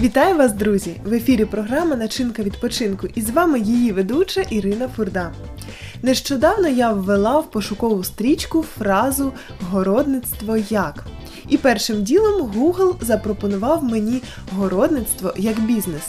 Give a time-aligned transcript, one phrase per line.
[0.00, 1.00] Вітаю вас, друзі!
[1.04, 5.32] В ефірі програма Начинка відпочинку і з вами її ведуча Ірина Фурда.
[6.02, 9.32] Нещодавно я ввела в пошукову стрічку фразу
[9.70, 11.06] городництво як.
[11.48, 14.22] І першим ділом Google запропонував мені
[14.56, 16.08] городництво як бізнес.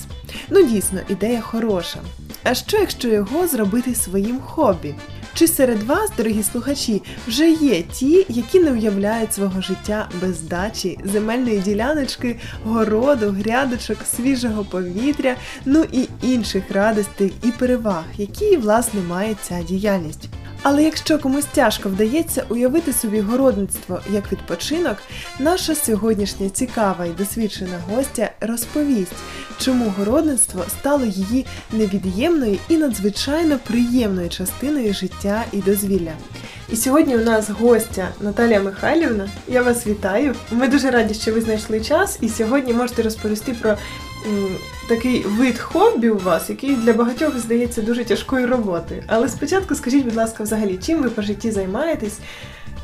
[0.49, 1.99] Ну дійсно, ідея хороша.
[2.43, 4.95] А що якщо його зробити своїм хобі?
[5.39, 10.99] Чи серед вас, дорогі слухачі, вже є ті, які не уявляють свого життя без дачі,
[11.03, 15.35] земельної діляночки, городу, грядочок, свіжого повітря,
[15.65, 20.29] ну і інших радостей і переваг, які власне має ця діяльність?
[20.63, 24.97] Але якщо комусь тяжко вдається уявити собі городництво як відпочинок,
[25.39, 29.15] наша сьогоднішня цікава і досвідчена гостя розповість,
[29.59, 36.13] чому городництво стало її невід'ємною і надзвичайно приємною частиною життя і дозвілля.
[36.71, 39.29] І сьогодні у нас гостя Наталія Михайлівна.
[39.47, 40.35] Я вас вітаю.
[40.51, 43.77] Ми дуже раді, що ви знайшли час, і сьогодні можете розповісти про
[44.87, 49.03] такий вид хобі у вас, який для багатьох здається дуже тяжкою роботою.
[49.07, 52.19] Але спочатку скажіть, будь ласка, взагалі, чим ви по житті займаєтесь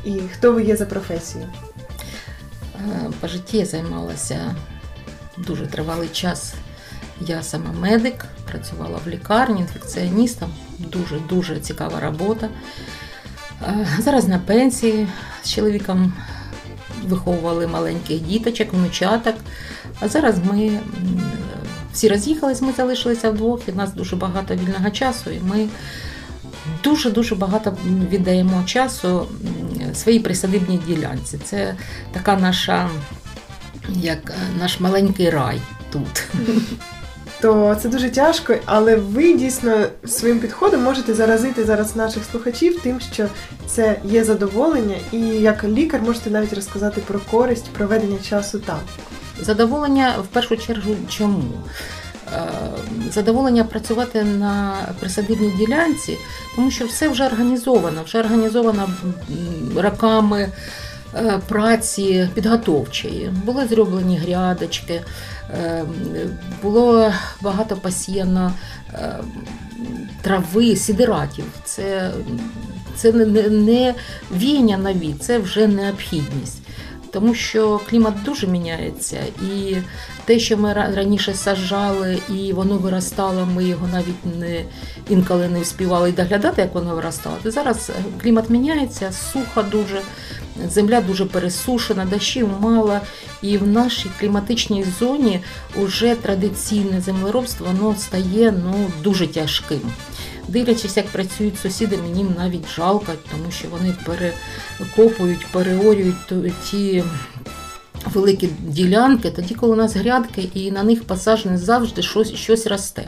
[0.04, 1.50] і хто ви є за професією?
[2.74, 4.54] Е, по житті я займалася
[5.36, 6.54] дуже тривалий час.
[7.20, 10.54] Я сама медик, працювала в лікарні, інфекціоністом.
[10.78, 12.48] Дуже-дуже цікава робота.
[13.62, 15.08] Е, зараз на пенсії
[15.42, 16.12] з чоловіком
[17.04, 19.34] виховували маленьких діточок, внучаток.
[20.00, 20.70] А зараз ми
[21.92, 25.68] всі роз'їхались, ми залишилися вдвох, і в нас дуже багато вільного часу, і ми
[26.84, 27.76] дуже-дуже багато
[28.10, 29.26] віддаємо часу
[29.94, 31.38] своїй присадибній ділянці.
[31.44, 31.74] Це
[32.12, 32.90] така наша,
[33.88, 35.60] як наш маленький рай
[35.92, 36.24] тут.
[37.40, 43.00] То це дуже тяжко, але ви дійсно своїм підходом можете заразити зараз наших слухачів тим,
[43.00, 43.28] що
[43.66, 48.78] це є задоволення, і як лікар можете навіть розказати про користь проведення часу там.
[49.40, 51.42] Задоволення в першу чергу чому?
[52.34, 52.48] Е,
[53.12, 56.18] задоволення працювати на присадибній ділянці,
[56.56, 58.88] тому що все вже організовано, вже організовано
[59.76, 60.48] роками
[61.14, 63.30] е, праці підготовчої.
[63.44, 65.02] Були зроблені грядочки,
[65.50, 65.84] е,
[66.62, 68.52] було багато посіяно
[70.22, 71.44] трави, сідератів.
[71.64, 72.10] Це
[72.96, 73.94] це не, не
[74.32, 76.62] війня нові, це вже необхідність
[77.10, 79.76] тому що клімат дуже міняється, і
[80.24, 84.64] те, що ми раніше саджали, і воно виростало, ми його навіть не
[85.08, 87.36] інколи не вспівали доглядати, як воно виростало.
[87.42, 87.90] То зараз
[88.22, 90.00] клімат міняється, сухо дуже,
[90.68, 93.00] земля дуже пересушена, дощів мало.
[93.42, 95.40] І в нашій кліматичній зоні
[95.76, 99.80] вже традиційне землеробство воно стає ну, дуже тяжким.
[100.48, 106.16] Дивлячись, як працюють сусіди, мені навіть жалко, тому що вони перекопують, переорюють
[106.70, 107.04] ті.
[108.14, 113.04] Великі ділянки, тоді, коли у нас грядки, і на них посаджене завжди щось щось росте.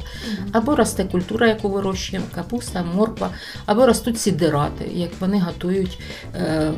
[0.53, 3.31] Або росте культура, яку вирощуємо, капуста, морква,
[3.67, 5.99] або ростуть сідирати, як вони готують
[6.35, 6.73] е,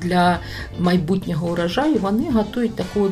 [0.00, 0.38] для
[0.78, 3.10] майбутнього урожаю, вони готують таку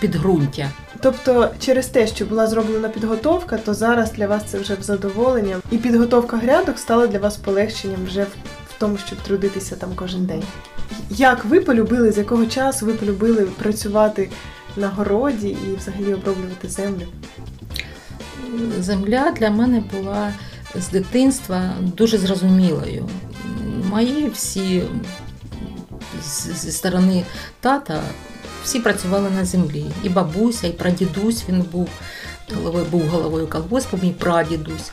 [0.00, 0.70] підґрунтя.
[1.02, 5.56] Тобто, через те, що була зроблена підготовка, то зараз для вас це вже в задоволення,
[5.70, 10.42] і підготовка грядок стала для вас полегшенням вже в тому, щоб трудитися там кожен день.
[11.10, 14.30] Як ви полюбили, з якого часу ви полюбили працювати
[14.76, 17.06] на городі і взагалі оброблювати землю?
[18.80, 20.32] Земля для мене була
[20.74, 23.08] з дитинства дуже зрозумілою.
[23.90, 24.82] Мої всі
[26.54, 27.24] зі сторони
[27.60, 28.02] тата
[28.64, 29.84] всі працювали на землі.
[30.02, 31.88] І бабуся, і прадідусь він був.
[32.54, 34.90] Головою був головою колгоспу, мій прадідусь.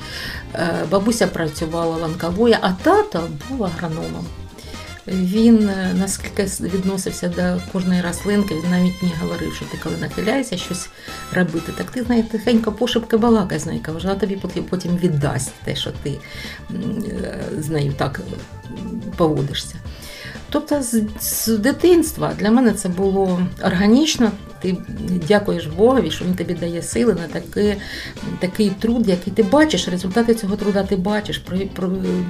[0.53, 4.25] Е, бабуся працювала ланковою, а тато був агрономом.
[5.07, 10.57] Він е, наскільки відносився до кожної рослинки, він навіть не говорив, що ти коли нахиляєшся
[10.57, 10.89] щось
[11.33, 14.35] робити, так ти знає, тихенько пошепки балакай з нею, вона тобі
[14.69, 16.13] потім віддасть те, що ти
[16.71, 18.21] е, з нею так
[19.17, 19.75] поводишся.
[20.57, 24.31] Тобто з, з дитинства для мене це було органічно.
[24.61, 24.77] Ти
[25.27, 27.75] дякуєш Богові, що він тобі дає сили на такий
[28.39, 29.87] такий труд, який ти бачиш.
[29.87, 31.41] Результати цього труда ти бачиш.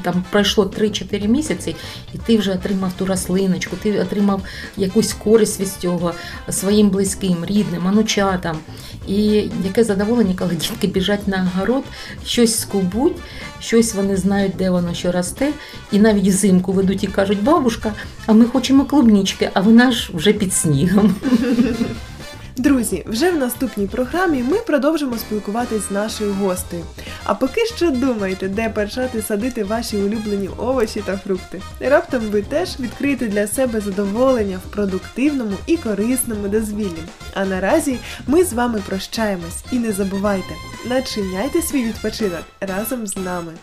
[0.01, 1.75] Там пройшло 3-4 місяці,
[2.13, 4.41] і ти вже отримав ту рослиночку, ти отримав
[4.77, 6.13] якусь користь від цього
[6.49, 8.57] своїм близьким, рідним, анучатам.
[9.07, 11.83] І яке задоволення, коли дітки біжать на город,
[12.25, 13.15] щось скубуть,
[13.59, 15.51] щось вони знають, де воно що росте,
[15.91, 17.93] і навіть взимку ведуть і кажуть, бабушка,
[18.25, 21.15] а ми хочемо клубнічки, а вона ж вже під снігом.
[22.67, 26.83] Друзі, вже в наступній програмі ми продовжимо спілкуватись з нашою гостею.
[27.23, 31.61] А поки що думайте, де почати садити ваші улюблені овочі та фрукти.
[31.79, 37.03] Раптом ви теж відкриєте для себе задоволення в продуктивному і корисному дозвіллі.
[37.33, 40.53] А наразі ми з вами прощаємось і не забувайте,
[40.89, 43.53] начиняйте свій відпочинок разом з нами.